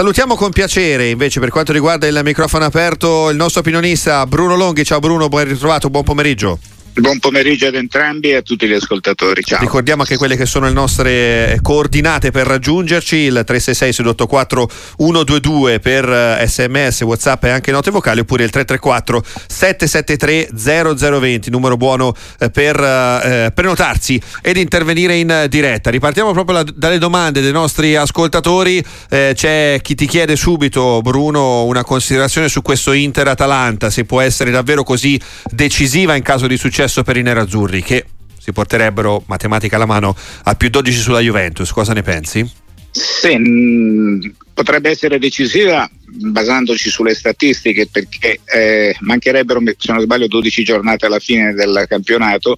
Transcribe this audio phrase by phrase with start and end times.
[0.00, 4.82] salutiamo con piacere invece per quanto riguarda il microfono aperto il nostro opinionista Bruno Longhi.
[4.82, 6.58] Ciao Bruno, ben ritrovato, buon pomeriggio.
[6.92, 9.44] Buon pomeriggio ad entrambi e a tutti gli ascoltatori.
[9.44, 9.60] Ciao.
[9.60, 16.44] Ricordiamo anche quelle che sono le nostre coordinate per raggiungerci: il 366 684 122 per
[16.46, 22.76] sms, whatsapp e anche note vocali, oppure il 334 773 0020, numero buono eh, per
[22.76, 25.90] eh, prenotarsi ed intervenire in diretta.
[25.90, 28.84] Ripartiamo proprio la, dalle domande dei nostri ascoltatori.
[29.08, 34.50] Eh, c'è chi ti chiede subito, Bruno, una considerazione su questo Inter-Atalanta, se può essere
[34.50, 35.18] davvero così
[35.50, 38.06] decisiva in caso di successo successo per i nerazzurri che
[38.38, 41.70] si porterebbero matematica alla mano a più 12 sulla Juventus.
[41.72, 42.50] Cosa ne pensi?
[42.90, 50.64] Sì, mh, potrebbe essere decisiva basandoci sulle statistiche perché eh, mancherebbero se non sbaglio 12
[50.64, 52.56] giornate alla fine del campionato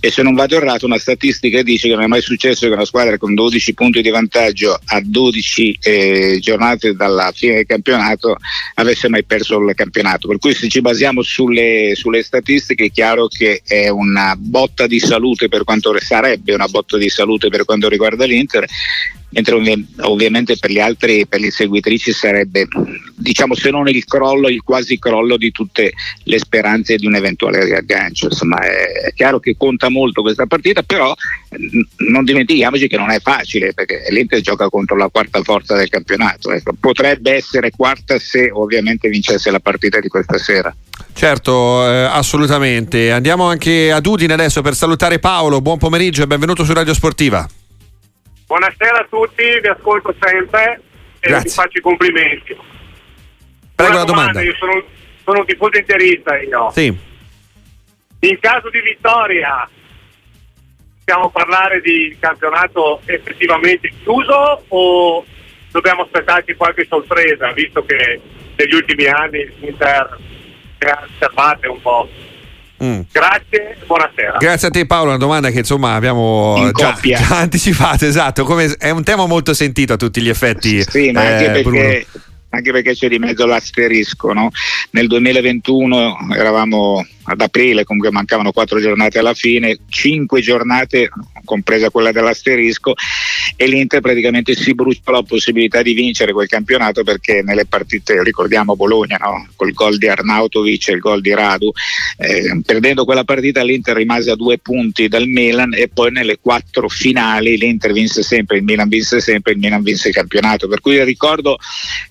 [0.00, 2.84] e se non vado errato una statistica dice che non è mai successo che una
[2.84, 8.36] squadra con 12 punti di vantaggio a 12 eh, giornate dalla fine del campionato
[8.74, 10.28] avesse mai perso il campionato.
[10.28, 14.98] Per cui se ci basiamo sulle, sulle statistiche è chiaro che è una botta di
[14.98, 18.66] salute per quanto sarebbe una botta di salute per quanto riguarda l'Inter
[19.32, 22.66] mentre ovvi- ovviamente per gli altri, per le seguitrici sarebbe
[23.14, 25.92] diciamo se non il crollo, il quasi crollo di tutte
[26.24, 28.26] le speranze di un eventuale riaggancio.
[28.26, 31.14] Insomma è chiaro che conta molto questa partita, però
[32.08, 36.52] non dimentichiamoci che non è facile perché l'Inter gioca contro la quarta forza del campionato.
[36.52, 40.74] Ecco, potrebbe essere quarta se ovviamente vincesse la partita di questa sera.
[41.14, 43.10] Certo, eh, assolutamente.
[43.12, 45.60] Andiamo anche ad Udine adesso per salutare Paolo.
[45.60, 47.46] Buon pomeriggio e benvenuto su Radio Sportiva.
[48.46, 50.80] Buonasera a tutti, vi ascolto sempre
[51.20, 51.48] e Grazie.
[51.48, 52.56] vi faccio i complimenti.
[53.74, 54.42] Prego la domanda.
[54.42, 54.82] Io sono,
[55.24, 56.70] sono un tifoso interista io.
[56.72, 56.86] Sì.
[58.20, 59.68] In caso di vittoria
[61.04, 65.24] possiamo parlare di campionato effettivamente chiuso o
[65.72, 68.20] dobbiamo aspettarci qualche sorpresa visto che
[68.56, 70.16] negli ultimi anni l'Inter
[70.78, 72.08] si è osservate un po'.
[72.82, 73.00] Mm.
[73.12, 74.38] Grazie buonasera.
[74.38, 78.74] Grazie a te Paolo, una domanda che insomma abbiamo In già, già anticipato, esatto, come,
[78.78, 80.82] è un tema molto sentito a tutti gli effetti.
[80.82, 82.30] Sì, ma anche eh, Bruno.
[82.54, 84.32] Anche perché c'è di mezzo l'asterisco.
[84.32, 84.50] No?
[84.90, 91.08] Nel 2021 eravamo ad aprile, comunque mancavano quattro giornate alla fine, cinque giornate,
[91.44, 92.94] compresa quella dell'asterisco,
[93.56, 98.76] e l'Inter praticamente si bruciò la possibilità di vincere quel campionato perché nelle partite, ricordiamo
[98.76, 99.48] Bologna, no?
[99.56, 101.72] col gol di Arnautovic e il gol di Radu,
[102.18, 106.88] eh, perdendo quella partita l'Inter rimase a due punti dal Milan e poi nelle quattro
[106.88, 110.68] finali l'Inter vinse sempre, il Milan vinse sempre, il Milan vinse il campionato.
[110.68, 111.58] Per cui il ricordo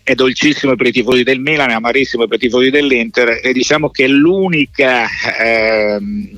[0.04, 3.90] è dolcissimo per i tifosi del Milan, è amarissimo per i tifosi dell'Inter e diciamo
[3.90, 5.08] che l'unica
[5.40, 6.30] ehm,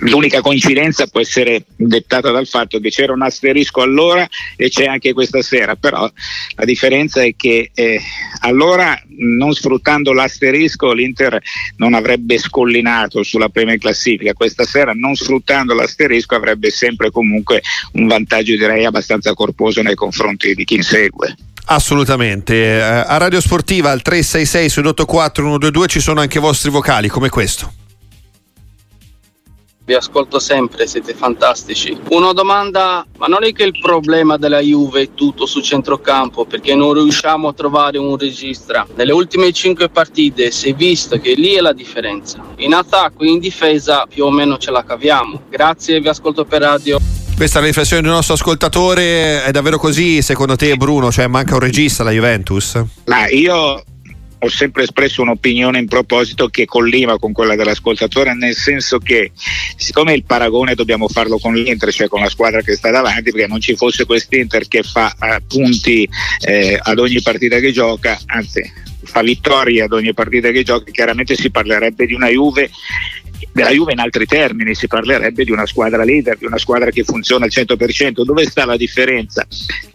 [0.00, 5.12] l'unica coincidenza può essere dettata dal fatto che c'era un asterisco allora e c'è anche
[5.12, 6.10] questa sera, però
[6.56, 8.00] la differenza è che eh,
[8.40, 11.40] allora non sfruttando l'asterisco l'Inter
[11.76, 18.06] non avrebbe scollinato sulla prima classifica, questa sera non sfruttando l'asterisco avrebbe sempre comunque un
[18.06, 21.36] vantaggio direi abbastanza corposo nei confronti di chi insegue.
[21.66, 22.54] Assolutamente.
[22.54, 27.28] Eh, a Radio Sportiva al 366 684 122 ci sono anche i vostri vocali come
[27.30, 27.83] questo.
[29.86, 31.94] Vi ascolto sempre, siete fantastici.
[32.08, 36.74] Una domanda, ma non è che il problema della Juve è tutto su centrocampo perché
[36.74, 38.86] non riusciamo a trovare un regista.
[38.94, 42.42] Nelle ultime cinque partite si è visto che lì è la differenza.
[42.56, 45.42] In attacco e in difesa più o meno ce la caviamo.
[45.50, 46.98] Grazie, vi ascolto per radio.
[47.36, 49.44] Questa è la riflessione del nostro ascoltatore.
[49.44, 51.12] È davvero così secondo te Bruno?
[51.12, 52.82] Cioè manca un regista alla Juventus?
[53.04, 53.84] Ma io
[54.44, 59.32] ho sempre espresso un'opinione in proposito che collima con quella dell'ascoltatore, nel senso che
[59.76, 63.46] siccome il paragone dobbiamo farlo con l'Inter, cioè con la squadra che sta davanti, perché
[63.46, 66.08] non ci fosse quest'Inter che fa eh, punti
[66.46, 68.70] eh, ad ogni partita che gioca, anzi
[69.04, 72.70] fa vittorie ad ogni partita che gioca, chiaramente si parlerebbe di una Juve
[73.52, 77.04] della Juve in altri termini si parlerebbe di una squadra leader, di una squadra che
[77.04, 78.24] funziona al 100%.
[78.24, 79.46] Dove sta la differenza?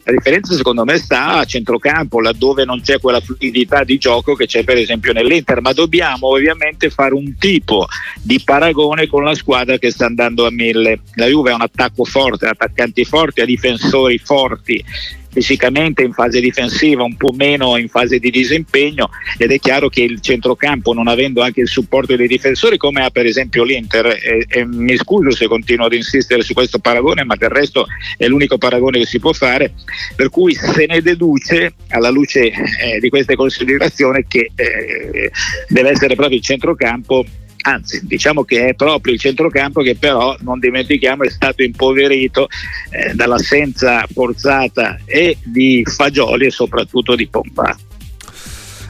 [0.03, 4.45] La differenza secondo me sta a centrocampo, laddove non c'è quella fluidità di gioco che
[4.45, 7.87] c'è per esempio nell'Inter, ma dobbiamo ovviamente fare un tipo
[8.21, 11.01] di paragone con la squadra che sta andando a mille.
[11.15, 14.83] La Juve ha un attacco forte, attaccanti forti, ha difensori forti,
[15.31, 20.01] fisicamente in fase difensiva, un po' meno in fase di disimpegno ed è chiaro che
[20.01, 24.45] il centrocampo non avendo anche il supporto dei difensori come ha per esempio l'Inter e,
[24.47, 27.85] e mi scuso se continuo ad insistere su questo paragone ma del resto
[28.17, 29.73] è l'unico paragone che si può fare
[30.15, 35.31] per cui se ne deduce alla luce eh, di queste considerazioni che eh,
[35.67, 37.25] deve essere proprio il centrocampo
[37.73, 42.47] anzi diciamo che è proprio il centrocampo che però non dimentichiamo è stato impoverito
[42.91, 47.77] eh, dall'assenza forzata e di Fagioli e soprattutto di Pompa.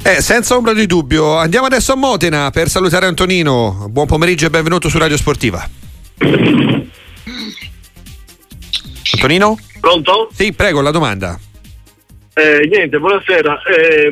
[0.02, 3.88] Eh, senza ombra di dubbio, andiamo adesso a Modena per salutare Antonino.
[3.90, 5.68] Buon pomeriggio e benvenuto su Radio Sportiva.
[9.12, 9.58] Antonino?
[9.82, 10.30] Pronto?
[10.32, 11.38] Sì, prego, la domanda.
[12.34, 13.62] Eh, niente, buonasera.
[13.64, 14.10] Eh,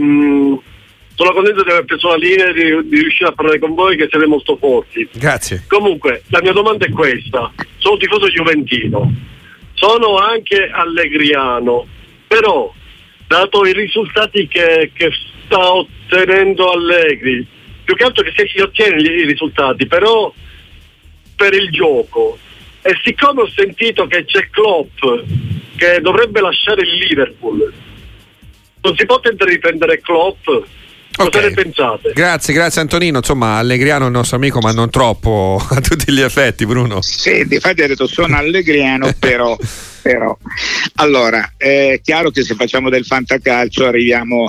[1.17, 3.97] sono contento di aver preso la linea e di, di, riuscire a parlare con voi
[3.97, 5.09] che siete molto forti.
[5.13, 5.63] Grazie.
[5.67, 7.51] Comunque, la mia domanda è questa.
[7.77, 9.11] Sono tifoso giuventino,
[9.73, 11.87] sono anche allegriano,
[12.27, 12.71] però
[13.25, 15.09] dato i risultati che, che
[15.45, 17.47] sta ottenendo Allegri,
[17.83, 20.31] più che altro che se si ottiene i risultati, però
[21.35, 22.37] per il gioco.
[22.83, 24.99] E siccome ho sentito che c'è Klopp
[25.77, 27.73] che dovrebbe lasciare il Liverpool,
[28.81, 30.47] non si può tentare di prendere Klopp?
[31.17, 31.49] Cosa okay.
[31.49, 32.11] ne pensate?
[32.13, 33.17] Grazie, grazie Antonino.
[33.17, 37.01] Insomma, Allegriano è il nostro amico, ma non troppo a tutti gli effetti, Bruno.
[37.01, 39.57] Sì, di fatto ha detto sono Allegriano, però,
[40.03, 40.37] però.
[40.95, 44.47] Allora, è chiaro che se facciamo del fantacalcio arriviamo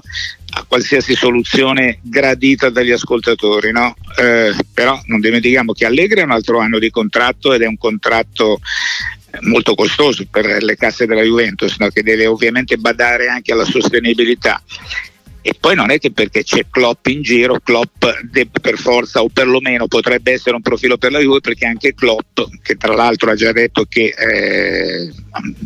[0.50, 3.94] a qualsiasi soluzione gradita dagli ascoltatori, no?
[4.18, 7.78] eh, però non dimentichiamo che Allegri ha un altro anno di contratto ed è un
[7.78, 8.60] contratto
[9.42, 11.88] molto costoso per le casse della Juventus, no?
[11.88, 14.62] che deve ovviamente badare anche alla sostenibilità
[15.48, 18.04] e poi non è che perché c'è Klopp in giro, Klopp
[18.60, 22.76] per forza o perlomeno potrebbe essere un profilo per la Juve perché anche Klopp, che
[22.76, 25.10] tra l'altro ha già detto che eh,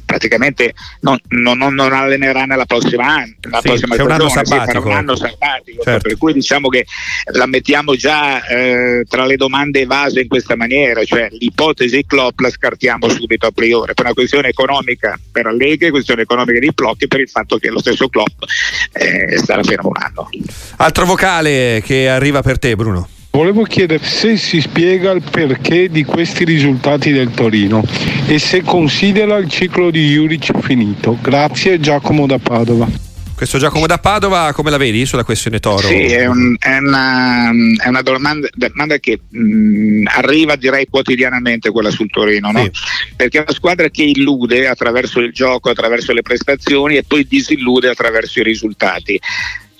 [0.06, 4.92] praticamente non, non, non, allenerà nella prossima, nella sì, prossima stagione, un anno sabbatico, un
[4.92, 5.82] anno sabbatico.
[5.82, 6.08] Certo.
[6.08, 6.86] per cui diciamo che
[7.32, 12.50] la mettiamo già eh, tra le domande evase in questa maniera, cioè l'ipotesi Klopp la
[12.50, 17.18] scartiamo subito a priori, per una questione economica per Allegri, questione economica di Plocchi per
[17.18, 18.44] il fatto che lo stesso Klopp
[18.92, 20.28] eh, starà fermo un anno.
[20.76, 23.08] Altro vocale che arriva per te Bruno.
[23.30, 27.82] Volevo chiedere se si spiega il perché di questi risultati del Torino
[28.26, 31.16] e se considera il ciclo di Juric finito.
[31.20, 33.11] Grazie Giacomo da Padova.
[33.42, 35.88] Questo Giacomo da Padova, come la vedi sulla questione Toro?
[35.88, 37.50] Sì, è, un, è, una,
[37.82, 42.62] è una, domanda, domanda che mh, arriva direi quotidianamente quella sul Torino, no?
[42.62, 42.70] sì.
[43.16, 47.88] perché è una squadra che illude attraverso il gioco, attraverso le prestazioni e poi disillude
[47.88, 49.20] attraverso i risultati.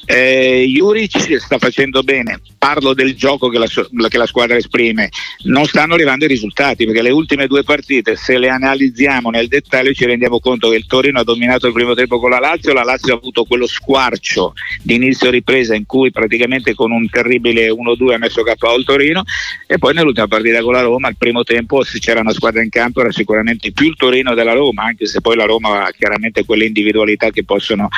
[0.04, 5.10] Eh, Juric sta facendo bene, parlo del gioco che la, che la, squadra esprime,
[5.44, 9.92] non stanno arrivando i risultati perché le ultime due partite, se le analizziamo nel dettaglio,
[9.92, 12.82] ci rendiamo conto che il Torino ha dominato il primo tempo con la Lazio, la
[12.82, 18.12] Lazio ha avuto quello squarcio di inizio ripresa in cui praticamente con un terribile 1-2
[18.12, 19.22] ha messo KO il Torino.
[19.66, 22.70] E poi nell'ultima partita con la Roma, al primo tempo se c'era una squadra in
[22.70, 26.44] campo era sicuramente più il Torino della Roma, anche se poi la Roma ha chiaramente
[26.44, 27.88] quelle individualità che possono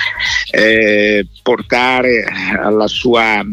[0.51, 3.45] eh, portare portare sua,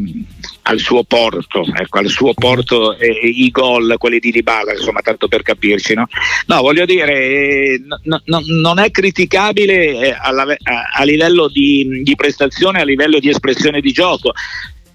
[0.64, 5.28] al suo porto, ecco, al suo porto eh, i gol, quelli di Dybala, insomma, tanto
[5.28, 5.94] per capirci.
[5.94, 6.08] No,
[6.48, 12.02] no voglio dire, eh, no, no, non è criticabile eh, alla, a, a, livello di,
[12.04, 14.32] di prestazione, a livello di espressione di gioco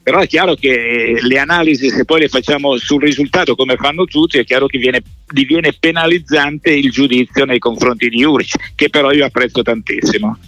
[0.07, 4.39] però è chiaro che le analisi se poi le facciamo sul risultato come fanno tutti
[4.39, 9.25] è chiaro che viene, diviene penalizzante il giudizio nei confronti di Juric che però io
[9.25, 10.39] apprezzo tantissimo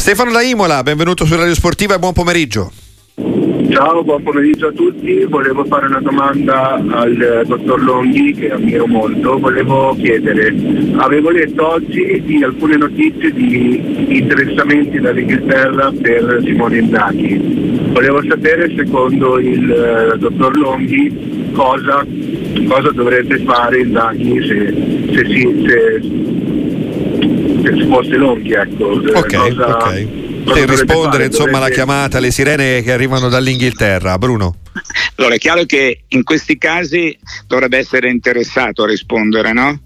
[0.00, 2.72] Stefano da Imola, benvenuto su Radio Sportiva e buon pomeriggio.
[3.68, 5.26] Ciao, buon pomeriggio a tutti.
[5.26, 9.38] Volevo fare una domanda al dottor Longhi che ammiro molto.
[9.38, 10.54] Volevo chiedere,
[10.96, 17.90] avevo letto oggi di alcune notizie di interessamenti dall'Inghilterra per Simone Inzaghi.
[17.92, 22.06] Volevo sapere secondo il uh, dottor Longhi cosa,
[22.66, 26.49] cosa dovrebbe fare Inzaghi se, se, si, se
[27.62, 32.92] se fosse Longhi ecco ok, cosa, ok per rispondere insomma alla chiamata alle sirene che
[32.92, 34.56] arrivano dall'Inghilterra Bruno
[35.16, 39.80] allora è chiaro che in questi casi dovrebbe essere interessato a rispondere no?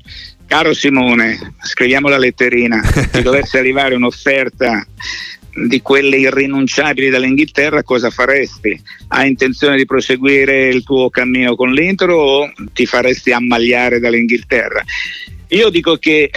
[0.46, 2.80] caro Simone scriviamo la letterina
[3.12, 4.86] ti dovesse arrivare un'offerta
[5.54, 8.78] di quelle irrinunciabili dall'Inghilterra cosa faresti?
[9.08, 14.82] Hai intenzione di proseguire il tuo cammino con l'Inter o ti faresti ammagliare dall'Inghilterra?
[15.48, 16.30] Io dico che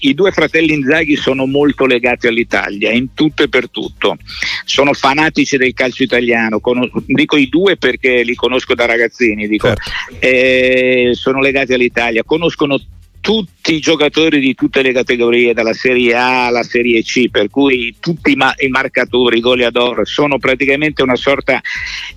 [0.00, 4.16] i due fratelli Inzaghi sono molto legati all'Italia, in tutto e per tutto.
[4.64, 9.68] Sono fanatici del calcio italiano, Con, dico i due perché li conosco da ragazzini, dico,
[9.68, 9.90] certo.
[10.18, 12.80] eh, sono legati all'Italia, conoscono
[13.24, 17.96] tutti i giocatori di tutte le categorie, dalla Serie A alla Serie C, per cui
[17.98, 21.58] tutti i, ma- i marcatori, i goleador, sono praticamente una sorta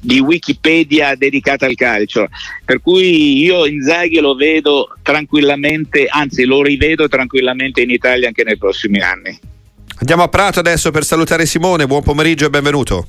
[0.01, 2.27] di Wikipedia dedicata al calcio.
[2.65, 8.57] Per cui io Inzaghi lo vedo tranquillamente, anzi lo rivedo tranquillamente in Italia anche nei
[8.57, 9.39] prossimi anni.
[9.99, 13.07] Andiamo a Prato adesso per salutare Simone, buon pomeriggio e benvenuto.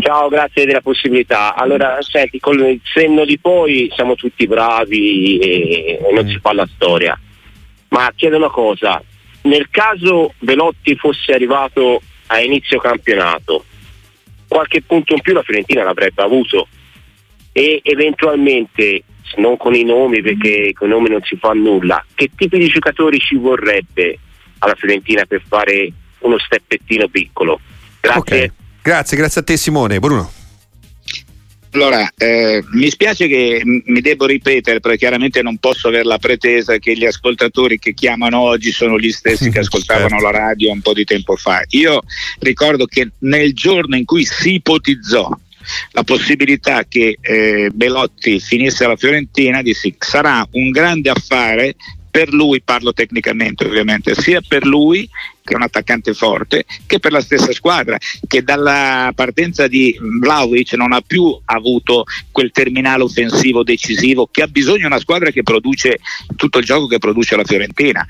[0.00, 1.54] Ciao, grazie della possibilità.
[1.54, 6.68] Allora, senti, con il senno di poi siamo tutti bravi e, non si fa la
[6.74, 7.18] storia.
[7.88, 9.02] Ma chiedo una cosa,
[9.42, 13.64] nel caso Velotti fosse arrivato a inizio campionato,
[14.46, 16.68] qualche punto in più la Fiorentina l'avrebbe avuto
[17.52, 19.02] e eventualmente,
[19.36, 22.68] non con i nomi perché con i nomi non si fa nulla, che tipi di
[22.68, 24.18] giocatori ci vorrebbe
[24.58, 27.60] alla Fiorentina per fare uno steppettino piccolo?
[28.00, 28.20] Grazie.
[28.20, 28.52] Okay.
[28.82, 29.98] Grazie, grazie a te Simone.
[29.98, 30.32] Bruno.
[31.72, 36.78] Allora, eh, mi spiace che mi devo ripetere perché chiaramente non posso avere la pretesa
[36.78, 40.24] che gli ascoltatori che chiamano oggi sono gli stessi che ascoltavano certo.
[40.24, 41.62] la radio un po' di tempo fa.
[41.68, 42.00] Io
[42.40, 45.30] ricordo che nel giorno in cui si ipotizzò
[45.92, 51.76] la possibilità che eh, Belotti finisse alla Fiorentina, dissi sarà un grande affare
[52.10, 55.08] per lui, parlo tecnicamente ovviamente, sia per lui
[55.42, 60.74] che è un attaccante forte, che per la stessa squadra, che dalla partenza di Vlaovic
[60.74, 65.98] non ha più avuto quel terminale offensivo decisivo che ha bisogno una squadra che produce
[66.36, 68.06] tutto il gioco che produce la Fiorentina.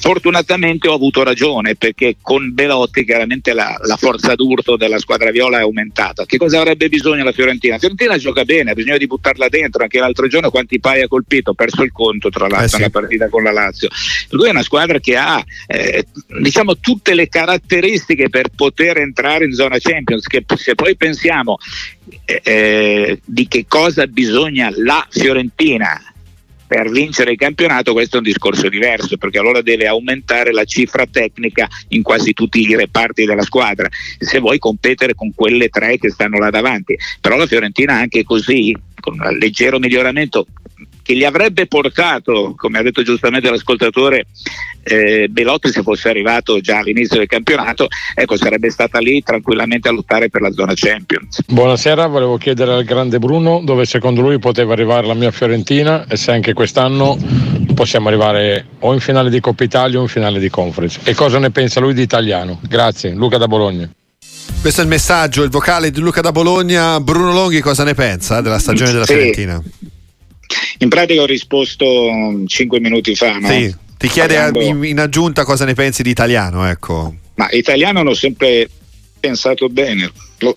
[0.00, 5.58] Fortunatamente ho avuto ragione perché con Belotti chiaramente la, la, forza d'urto della squadra viola
[5.58, 6.24] è aumentata.
[6.24, 7.74] Che cosa avrebbe bisogno la Fiorentina?
[7.74, 9.82] La Fiorentina gioca bene, ha bisogno di buttarla dentro.
[9.82, 12.90] Anche l'altro giorno quanti pai ha colpito, ha perso il conto tra l'altro eh sì.
[12.90, 13.90] partita con la Lazio.
[14.30, 16.06] Lui è una squadra che ha eh,
[16.40, 20.26] diciamo tutte le caratteristiche per poter entrare in zona Champions.
[20.26, 21.58] Che se poi pensiamo
[22.24, 26.09] eh, eh di che cosa bisogna la Fiorentina
[26.70, 31.04] per vincere il campionato questo è un discorso diverso perché allora deve aumentare la cifra
[31.04, 36.10] tecnica in quasi tutti i reparti della squadra se vuoi competere con quelle tre che
[36.10, 36.96] stanno là davanti.
[37.20, 40.46] Però la Fiorentina anche così con un leggero miglioramento
[41.10, 44.26] che gli avrebbe portato, come ha detto giustamente l'ascoltatore,
[44.84, 49.92] eh, Belotti se fosse arrivato già all'inizio del campionato, ecco, sarebbe stata lì tranquillamente a
[49.92, 51.42] lottare per la zona Champions.
[51.48, 56.16] Buonasera, volevo chiedere al grande Bruno dove secondo lui poteva arrivare la mia Fiorentina e
[56.16, 57.18] se anche quest'anno
[57.74, 61.00] possiamo arrivare o in finale di Coppa Italia o in finale di Conference.
[61.02, 62.60] E cosa ne pensa lui di italiano?
[62.62, 63.90] Grazie, Luca da Bologna.
[64.60, 67.00] Questo è il messaggio, il vocale di Luca da Bologna.
[67.00, 69.14] Bruno Longhi cosa ne pensa della stagione della sì.
[69.14, 69.60] Fiorentina?
[70.82, 73.38] In pratica ho risposto 5 minuti fa.
[73.38, 73.48] No?
[73.48, 74.84] Sì, ti chiede Parlando...
[74.86, 76.66] in, aggiunta cosa ne pensi di italiano.
[76.68, 77.14] Ecco.
[77.34, 78.68] Ma italiano l'ho sempre
[79.20, 80.10] pensato bene.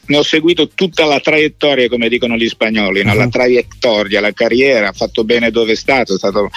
[0.05, 3.07] Ne ho seguito tutta la traiettoria, come dicono gli spagnoli, uh-huh.
[3.07, 3.13] no?
[3.15, 3.31] la mhm.
[3.31, 6.49] traiettoria, la carriera, ha fatto bene dove è stato, è stato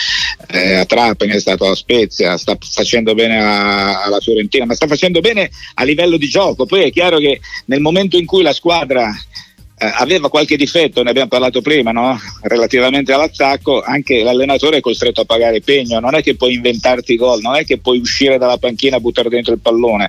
[0.47, 4.87] eh, a Trapani, è stato a Spezia, sta facendo bene a, alla Fiorentina, ma sta
[4.87, 6.67] facendo bene a livello di gioco.
[6.67, 9.13] Poi è chiaro che nel momento in cui la squadra
[9.79, 12.19] eh, aveva qualche difetto, ne abbiamo parlato prima, no?
[12.43, 17.41] relativamente all'attacco, anche l'allenatore è costretto a pagare pegno, non è che puoi inventarti gol,
[17.43, 20.09] non è che puoi uscire dalla panchina e buttare dentro il pallone,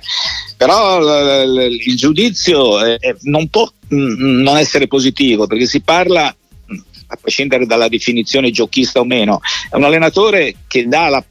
[0.56, 5.82] però l- l- il giudizio è, non può mh, mm, non essere positivo perché si
[5.82, 6.34] parla
[6.72, 11.22] mm, a prescindere dalla definizione giochista o meno, è un allenatore che dà la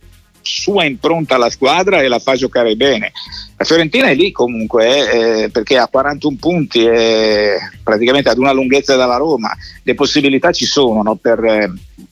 [0.48, 3.12] sua impronta alla squadra e la fa giocare bene.
[3.58, 8.96] La Fiorentina è lì comunque eh, perché ha 41 punti e praticamente ad una lunghezza
[8.96, 9.56] dalla Roma.
[9.84, 11.72] Le possibilità ci sono no, per eh,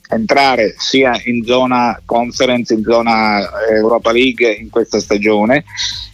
[0.09, 5.63] entrare sia in zona conference, in zona eh, Europa League in questa stagione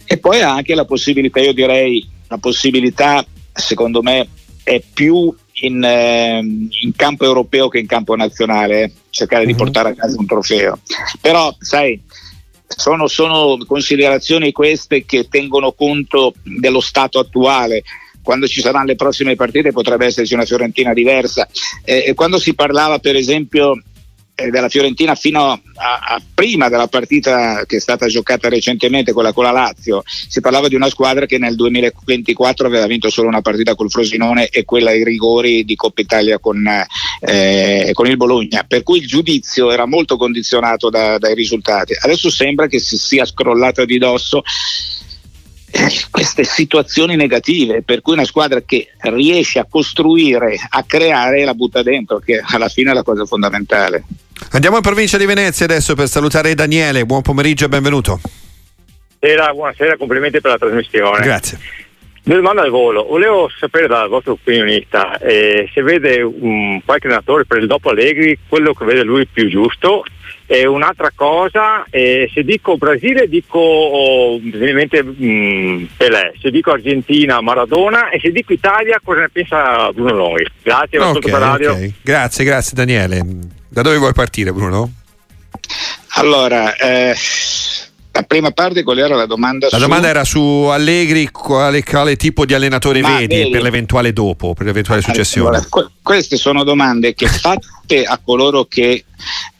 [0.04, 4.28] e poi ha anche la possibilità, io direi, la possibilità secondo me
[4.62, 9.58] è più in, eh, in, campo europeo che in campo nazionale, eh, cercare di mhm.
[9.58, 10.78] portare a casa un trofeo.
[11.20, 12.00] Però, sai,
[12.66, 17.82] sono, sono considerazioni queste che tengono conto dello stato attuale
[18.22, 21.48] quando ci saranno le prossime partite potrebbe esserci una Fiorentina diversa.
[21.84, 23.82] Eh, quando si parlava per esempio
[24.34, 29.44] della Fiorentina fino a, a, prima della partita che è stata giocata recentemente, quella con
[29.44, 33.74] la Lazio, si parlava di una squadra che nel 2024 aveva vinto solo una partita
[33.74, 36.66] col Frosinone e quella ai rigori di Coppa Italia con,
[37.20, 41.94] eh, con il Bologna, per cui il giudizio era molto condizionato da, dai risultati.
[41.98, 44.42] Adesso sembra che si sia scrollata di dosso
[46.10, 51.82] queste situazioni negative, per cui una squadra che riesce a costruire, a creare, la butta
[51.82, 54.04] dentro, che alla fine è la cosa fondamentale.
[54.50, 58.20] Andiamo in provincia di Venezia adesso per salutare Daniele, buon pomeriggio e benvenuto.
[59.18, 61.24] Buonasera, buonasera, complimenti per la trasmissione.
[61.24, 61.58] Grazie.
[62.24, 67.46] Due domande al volo, volevo sapere dal vostro opinionista eh, se vede un qualche allenatore
[67.46, 70.04] per il dopo Allegri quello che vede lui più giusto
[70.52, 77.40] e un'altra cosa, eh, se dico Brasile dico oh, ovviamente mm, Pelé, se dico Argentina
[77.40, 80.46] Maradona e se dico Italia cosa ne pensa Bruno Noi?
[80.62, 81.32] Grazie, okay.
[81.32, 81.94] Okay.
[82.02, 83.24] Grazie, grazie Daniele.
[83.66, 84.92] Da dove vuoi partire Bruno?
[86.16, 87.14] Allora, eh,
[88.14, 89.68] La prima parte qual era la domanda?
[89.70, 89.82] La su...
[89.82, 94.52] domanda era su Allegri, quale, quale tipo di allenatore Ma vedi vedi- per l'eventuale dopo,
[94.52, 95.48] per l'eventuale successione?
[95.48, 99.04] Allora, que- queste sono domande che fatte a coloro che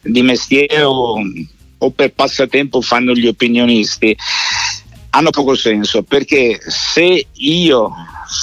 [0.03, 1.15] di mestiere o,
[1.79, 4.17] o per passatempo fanno gli opinionisti
[5.15, 7.91] hanno poco senso perché se io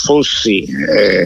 [0.05, 1.25] fossi eh,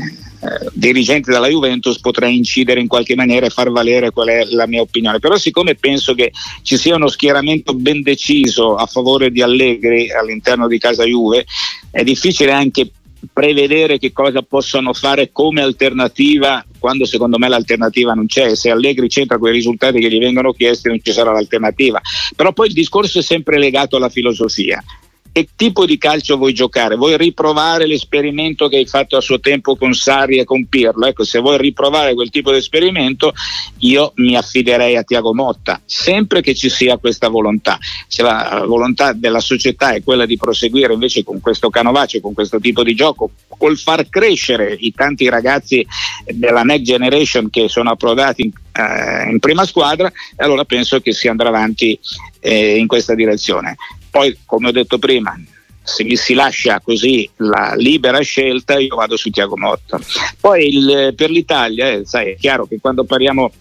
[0.74, 4.82] dirigente della Juventus potrei incidere in qualche maniera e far valere qual è la mia
[4.82, 5.20] opinione.
[5.20, 6.32] Però siccome penso che
[6.62, 11.46] ci sia uno schieramento ben deciso a favore di Allegri all'interno di casa Juve
[11.92, 12.90] è difficile anche
[13.32, 18.56] prevedere che cosa possono fare come alternativa quando secondo me l'alternativa non c'è.
[18.56, 22.02] Se Allegri c'entra quei risultati che gli vengono chiesti non ci sarà l'alternativa.
[22.36, 24.84] Però poi il discorso è sempre legato alla filosofia
[25.34, 26.96] che tipo di calcio vuoi giocare?
[26.96, 31.08] Vuoi riprovare l'esperimento che hai fatto a suo tempo con Sarri e con Pirlo?
[31.08, 33.34] Ecco, se vuoi riprovare quel tipo di esperimento,
[33.80, 37.80] io mi affiderei a Tiago Motta, sempre che ci sia questa volontà.
[38.08, 42.60] Se la volontà della società è quella di proseguire invece con questo canovaccio, con questo
[42.60, 45.84] tipo di gioco, col far crescere i tanti ragazzi
[46.26, 51.28] della next generation che sono approdati in, eh, in prima squadra, allora penso che si
[51.28, 52.00] andrà avanti
[52.40, 53.78] eh, in questa direzione.
[54.14, 55.36] Poi, come ho detto prima,
[55.82, 60.00] se mi si lascia così la libera scelta, io vado su Tiago Motta.
[60.40, 63.52] Poi il- per l'Italia, eh, sai, è chiaro che quando parliamo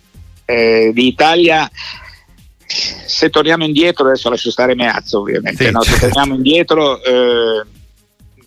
[0.44, 1.70] eh, di Italia,
[2.66, 5.82] se torniamo indietro, adesso lascio stare Meazza ovviamente, Sì, no?
[5.82, 7.64] se torniamo indietro, eh,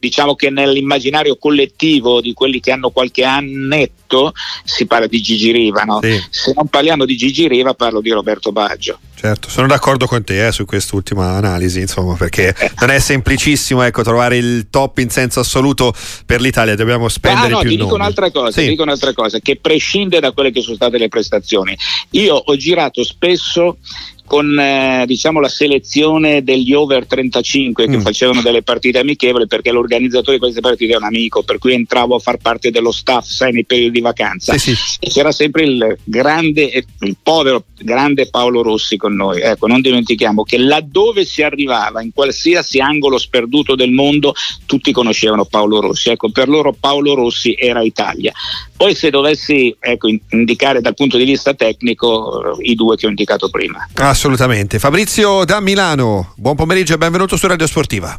[0.06, 4.34] diciamo che nell'immaginario collettivo di quelli che hanno qualche annetto
[4.64, 6.00] si parla di Gigi Riva, no?
[6.02, 6.22] Sì.
[6.30, 9.00] se non parliamo di Gigi Riva parlo di Roberto Baggio.
[9.16, 14.04] Certo, sono d'accordo con te eh, su quest'ultima analisi, insomma, perché non è semplicissimo ecco,
[14.04, 15.94] trovare il top in senso assoluto
[16.26, 18.62] per l'Italia, dobbiamo spendere Ah, no, più ti dico cosa, Sì.
[18.62, 21.76] ti dico un'altra cosa che prescinde da quelle che sono state le prestazioni.
[22.12, 23.78] Io ho girato spesso
[24.25, 28.01] con eh, diciamo la selezione degli over 35 che Mm.
[28.01, 32.15] facevano delle partite amichevoli perché l'organizzatore di queste partite è un amico per cui entravo
[32.15, 34.98] a far parte dello staff sai nei periodi di vacanza Sì, sì.
[35.00, 40.44] e c'era sempre il grande il povero grande Paolo Rossi con noi ecco non dimentichiamo
[40.44, 44.34] che laddove si arrivava in qualsiasi angolo sperduto del mondo
[44.65, 48.34] tutti conoscevano Paolo Rossi ecco per loro Paolo Rossi era Italia
[48.77, 53.05] poi se dovessi ecco, in- indicare dal punto di vista tecnico eh, i due che
[53.05, 54.79] ho indicato prima Assolutamente.
[54.79, 58.18] Fabrizio da Milano, buon pomeriggio e benvenuto su Radio Sportiva.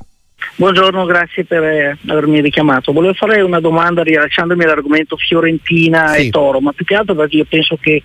[0.59, 2.90] Buongiorno, grazie per eh, avermi richiamato.
[2.90, 6.29] Volevo fare una domanda rilasciandomi all'argomento Fiorentina Sì.
[6.29, 8.03] e Toro, ma più che altro perché io penso che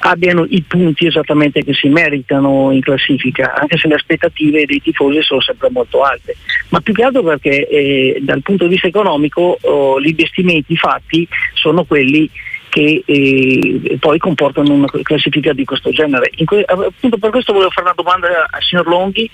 [0.00, 5.22] abbiano i punti esattamente che si meritano in classifica, anche se le aspettative dei tifosi
[5.22, 6.36] sono sempre molto alte.
[6.68, 11.26] Ma più che altro perché eh, dal punto di vista economico oh, gli investimenti fatti
[11.54, 12.28] sono quelli
[12.68, 16.30] che eh, poi comportano una classifica di questo genere.
[16.44, 19.30] Que- appunto per questo volevo fare una domanda al signor Longhi,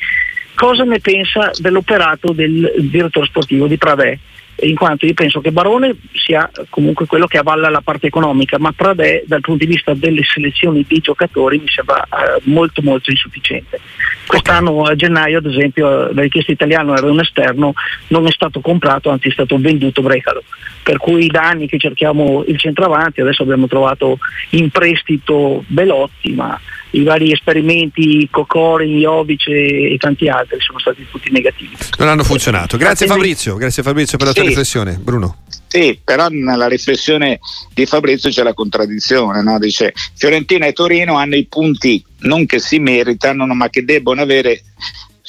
[0.60, 4.18] cosa ne pensa dell'operato del direttore sportivo di Pradè?
[4.62, 8.70] In quanto io penso che Barone sia comunque quello che avvalla la parte economica, ma
[8.70, 13.80] Pradè dal punto di vista delle selezioni di giocatori mi sembra eh, molto molto insufficiente.
[14.26, 17.72] Quest'anno a gennaio ad esempio eh, la richiesta italiana era un esterno,
[18.08, 20.42] non è stato comprato, anzi è stato venduto Brecalo.
[20.82, 24.18] Per cui da anni che cerchiamo il centravanti, adesso abbiamo trovato
[24.50, 26.60] in prestito Belotti, ma
[26.92, 31.76] i vari esperimenti Cocori, Jovic e, e tanti altri sono stati tutti negativi.
[31.98, 32.76] Non hanno funzionato.
[32.76, 34.48] Grazie Fabrizio, grazie Fabrizio per la tua Sì.
[34.48, 34.98] riflessione.
[35.00, 35.42] Bruno.
[35.66, 37.38] Sì, però nella riflessione
[37.72, 39.58] di Fabrizio c'è la contraddizione, no?
[39.60, 44.62] dice Fiorentina e Torino hanno i punti non che si meritano, ma che debbono avere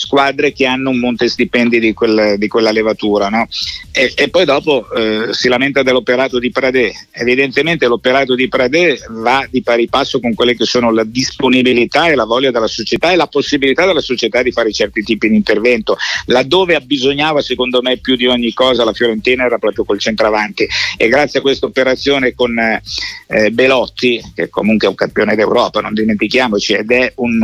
[0.01, 3.47] squadre che hanno un monte stipendi di, quel- di quella levatura no?
[3.91, 6.91] e, e poi dopo eh, si lamenta dell'operato di Pradè.
[7.11, 12.15] Evidentemente l'operato di Pradè va di pari passo con quelle che sono la disponibilità e
[12.15, 15.97] la voglia della società e la possibilità della società di fare certi tipi di intervento.
[16.25, 20.67] Laddove abbisognava secondo me più di ogni cosa la Fiorentina era proprio col centravanti.
[20.97, 25.93] E grazie a questa operazione con eh, Belotti che comunque è un campione d'Europa non
[25.93, 27.39] dimentichiamoci ed è un,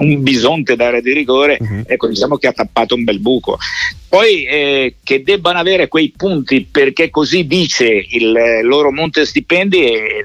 [0.00, 1.84] un bisonte d'area di rigore Mhm.
[1.86, 3.58] ecco diciamo che ha tappato un bel buco
[4.08, 9.84] poi eh, che debbano avere quei punti perché così dice il eh, loro monte stipendi
[9.84, 10.24] eh,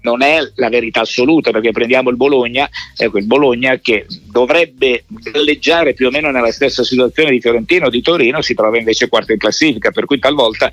[0.00, 5.92] non è la verità assoluta perché prendiamo il Bologna, ecco il Bologna che dovrebbe galleggiare
[5.92, 9.32] più o meno nella stessa situazione di Fiorentino o di Torino si trova invece quarto
[9.32, 10.70] in classifica per cui talvolta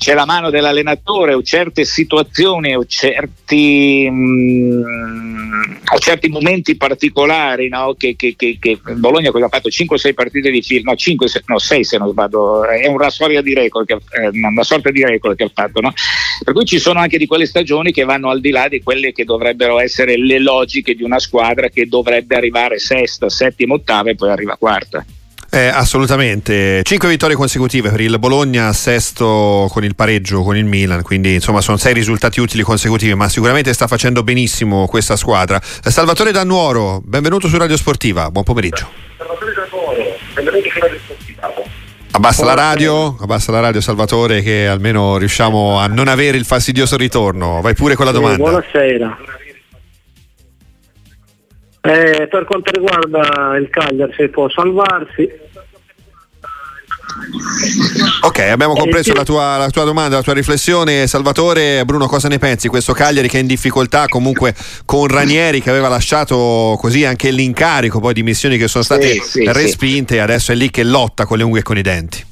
[0.00, 7.94] c'è la mano dell'allenatore o certe situazioni o certi, mh, o certi momenti particolari no?
[7.98, 11.84] che, che, che, che, Bologna ha fatto 5-6 partite di fila, no, 5, no 6
[11.84, 15.44] se non sbaglio, è una storia di record, che, eh, una sorta di record che
[15.44, 15.92] ha fatto, no?
[16.42, 19.12] per cui ci sono anche di quelle stagioni che vanno al di là di quelle
[19.12, 24.14] che dovrebbero essere le logiche di una squadra che dovrebbe arrivare sesta, settima, ottava e
[24.14, 25.04] poi arriva quarta.
[25.52, 31.02] Eh, assolutamente, cinque vittorie consecutive per il Bologna, sesto con il pareggio con il Milan,
[31.02, 35.60] quindi insomma sono sei risultati utili consecutivi, ma sicuramente sta facendo benissimo questa squadra.
[35.60, 38.88] Salvatore Dannuoro, benvenuto su Radio Sportiva, buon pomeriggio.
[39.18, 41.52] Salvatore Dannuoro, benvenuto su Radio Sportiva.
[42.12, 46.96] Abbassa la radio, abbassa la radio Salvatore che almeno riusciamo a non avere il fastidioso
[46.96, 47.60] ritorno.
[47.60, 48.36] Vai pure con la domanda.
[48.36, 49.18] buonasera.
[51.82, 55.28] Eh, per quanto riguarda il Cagliari, se può salvarsi.
[58.22, 61.06] Ok, abbiamo compreso la tua, la tua, domanda, la tua riflessione.
[61.06, 62.68] Salvatore, Bruno, cosa ne pensi?
[62.68, 67.98] Questo Cagliari che è in difficoltà comunque con Ranieri che aveva lasciato così anche l'incarico
[67.98, 70.20] poi di missioni che sono state sì, sì, respinte, sì.
[70.20, 72.24] adesso è lì che lotta con le unghie e con i denti.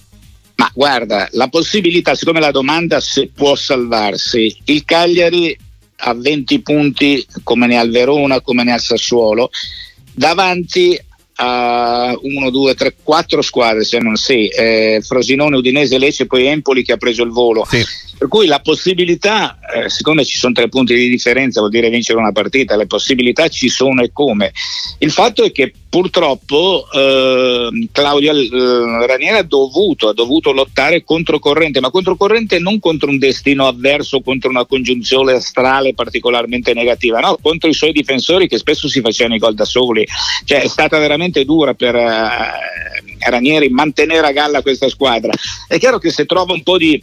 [0.56, 5.56] Ma guarda, la possibilità, siccome la domanda se può salvarsi, il Cagliari
[6.00, 9.50] a 20 punti come ne ha il Verona, come ne ha il Sassuolo,
[10.12, 10.98] davanti
[11.40, 16.82] a 1, 2, 3, 4 squadre, se non 6, eh, Frosinone, Udinese, Lecce, poi Empoli
[16.82, 17.64] che ha preso il volo.
[17.68, 17.84] Sì.
[18.18, 22.18] Per cui la possibilità, eh, siccome ci sono tre punti di differenza, vuol dire vincere
[22.18, 24.52] una partita, le possibilità ci sono e come.
[24.98, 31.78] Il fatto è che purtroppo eh, Claudio eh, Ranieri ha dovuto, ha dovuto lottare controcorrente,
[31.78, 37.70] ma controcorrente non contro un destino avverso, contro una congiunzione astrale particolarmente negativa, no, contro
[37.70, 40.04] i suoi difensori che spesso si facevano i gol da soli.
[40.44, 45.33] Cioè, è stata veramente dura per eh, Ranieri mantenere a galla questa squadra.
[45.68, 47.00] È chiaro che se trova un po' di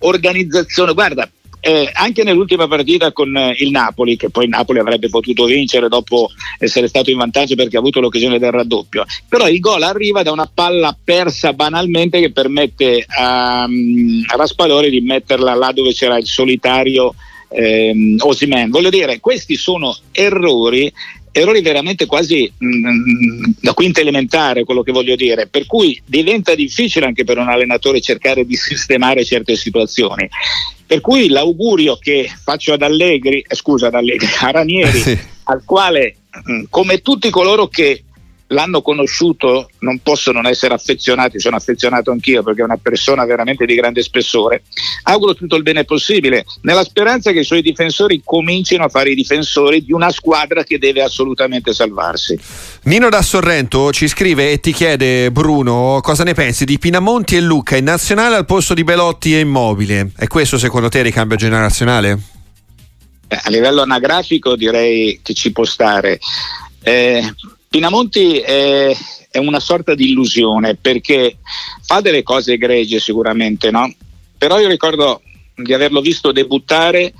[0.00, 0.92] organizzazione.
[0.92, 1.28] Guarda,
[1.60, 5.88] eh, anche nell'ultima partita con eh, il Napoli, che poi il Napoli avrebbe potuto vincere
[5.88, 10.22] dopo essere stato in vantaggio perché ha avuto l'occasione del raddoppio, però il gol arriva
[10.22, 15.92] da una palla persa banalmente che permette a, um, a Raspadori di metterla là dove
[15.92, 17.14] c'era il solitario
[17.50, 18.70] ehm, Osimen.
[18.70, 20.90] Voglio dire, questi sono errori
[21.32, 26.00] errori veramente quasi mh, mm, mm, da quinta elementare, quello che voglio dire, per cui
[26.04, 30.28] diventa difficile anche per un allenatore cercare di sistemare certe situazioni.
[30.86, 35.18] Per cui l'augurio che faccio ad Allegri, eh, scusa ad Allegri, a Ranieri, sì.
[35.44, 38.04] al quale mh, mm, come tutti coloro che
[38.50, 43.64] l'hanno conosciuto non posso non essere affezionati, sono affezionato anch'io perché è una persona veramente
[43.64, 44.62] di grande spessore.
[45.04, 49.14] Auguro tutto il bene possibile, nella speranza che i suoi difensori comincino a fare i
[49.14, 52.38] difensori di una squadra che deve assolutamente salvarsi.
[52.84, 57.40] Nino da Sorrento ci scrive e ti chiede Bruno cosa ne pensi di Pinamonti e
[57.40, 60.12] Lucca in nazionale al posto di Belotti e Immobile.
[60.16, 62.18] È questo secondo te ricambio generazionale?
[63.28, 66.18] Eh, a livello anagrafico direi che ci può stare.
[66.82, 67.22] Eh,
[67.70, 68.92] Pinamonti è,
[69.30, 71.36] è, una sorta di illusione perché
[71.82, 73.88] fa delle cose egregie sicuramente, no?
[74.36, 75.22] Però io ricordo
[75.54, 77.14] di averlo visto debuttare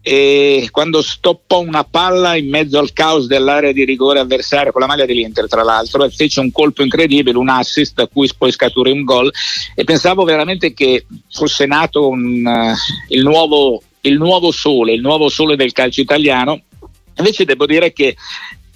[0.00, 4.86] e quando stoppò una palla in mezzo al caos dell'area di rigore avversaria con la
[4.86, 8.92] maglia dell'Inter tra l'altro e fece un colpo incredibile, un assist da cui poi scaturì
[8.92, 9.32] un gol
[9.74, 15.28] e pensavo veramente che fosse nato un, uh, il, nuovo, il nuovo sole, il nuovo
[15.28, 16.60] sole del calcio italiano
[17.16, 18.16] invece devo dire che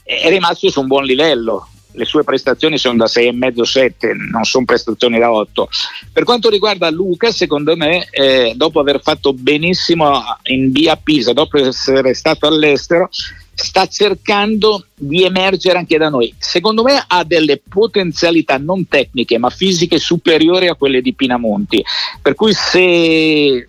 [0.06, 1.68] è rimasto su un buon livello.
[1.92, 5.68] Le sue prestazioni sono da 6,5-7, non sono prestazioni da 8.
[6.12, 11.58] Per quanto riguarda Luca, secondo me, eh, dopo aver fatto benissimo in via Pisa, dopo
[11.58, 13.08] essere stato all'estero,
[13.54, 16.32] sta cercando di emergere anche da noi.
[16.38, 21.82] Secondo me ha delle potenzialità non tecniche ma fisiche superiori a quelle di Pinamonti.
[22.20, 23.66] Per cui se,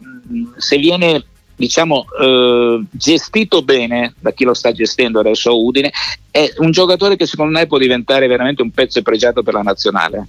[0.58, 1.24] se viene
[1.58, 5.92] diciamo, eh, gestito bene da chi lo sta gestendo adesso Udine,
[6.32, 10.28] è un giocatore che secondo me può diventare veramente un pezzo pregiato per la nazionale.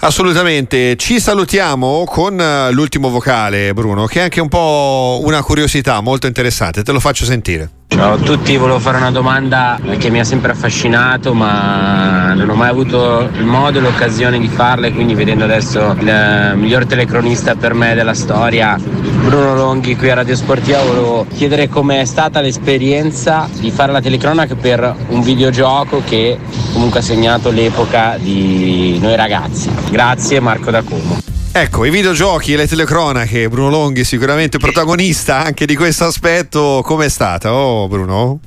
[0.00, 6.00] Assolutamente, ci salutiamo con eh, l'ultimo vocale Bruno, che è anche un po' una curiosità
[6.00, 7.70] molto interessante, te lo faccio sentire.
[7.92, 12.54] Ciao a tutti, volevo fare una domanda che mi ha sempre affascinato ma non ho
[12.54, 17.54] mai avuto il modo e l'occasione di farla e quindi vedendo adesso il miglior telecronista
[17.54, 23.46] per me della storia, Bruno Longhi qui a Radio Sportiva, volevo chiedere com'è stata l'esperienza
[23.60, 26.38] di fare la telecronaca per un videogioco che
[26.72, 29.70] comunque ha segnato l'epoca di noi ragazzi.
[29.90, 31.31] Grazie Marco da Como.
[31.54, 37.10] Ecco, i videogiochi e le telecronache, Bruno Longhi sicuramente protagonista anche di questo aspetto, com'è
[37.10, 37.52] stata?
[37.52, 38.40] Oh Bruno?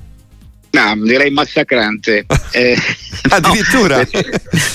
[0.71, 2.25] No, direi massacrante.
[2.55, 2.77] Eh,
[3.29, 4.07] Addirittura?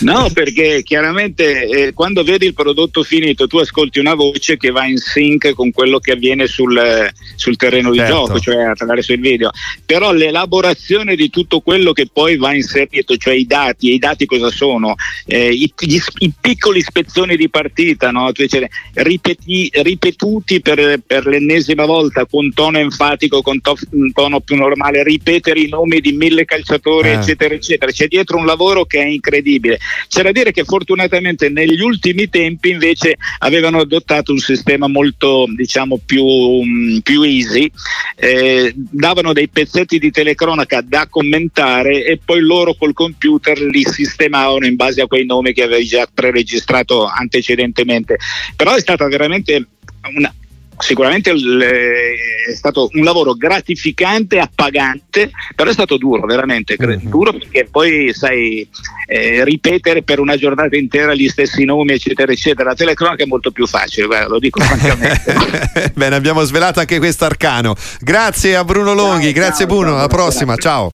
[0.00, 4.70] No, no, perché chiaramente eh, quando vedi il prodotto finito tu ascolti una voce che
[4.70, 8.02] va in sync con quello che avviene sul, sul terreno certo.
[8.02, 9.50] di gioco, cioè attraverso il video.
[9.86, 14.26] Però l'elaborazione di tutto quello che poi va inserito, cioè i dati, e i dati
[14.26, 14.94] cosa sono?
[15.24, 18.30] Eh, i, gli, i, piccoli spezzoni di partita, no?
[18.32, 23.76] cioè, ripeti, ripetuti per, per, l'ennesima volta con tono enfatico, con to,
[24.12, 27.12] tono più normale, ripetere i nomi di mille calciatori, eh.
[27.14, 27.90] eccetera, eccetera.
[27.90, 29.78] C'è dietro un lavoro che è incredibile.
[30.08, 36.00] C'è da dire che fortunatamente negli ultimi tempi invece avevano adottato un sistema molto diciamo
[36.04, 37.68] più, um, più easy,
[38.16, 44.66] eh, davano dei pezzetti di telecronaca da commentare e poi loro col computer li sistemavano
[44.66, 48.18] in base a quei nomi che avevi già preregistrato antecedentemente.
[48.54, 49.66] Però è stata veramente
[50.14, 50.32] una,
[50.80, 57.08] sicuramente è stato un lavoro gratificante, appagante, però è stato duro, veramente mm-hmm.
[57.08, 58.68] duro perché poi sai
[59.06, 62.70] eh, ripetere per una giornata intera gli stessi nomi, eccetera, eccetera.
[62.70, 65.92] La telecronaca è molto più facile, guarda, lo dico francamente.
[65.94, 67.74] Bene, abbiamo svelato anche questo arcano.
[68.00, 70.88] Grazie a Bruno Longhi, ciao, grazie ciao, Bruno, alla prossima, ciao.